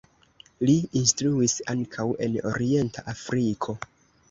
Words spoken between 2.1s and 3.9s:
en Orienta Afriko.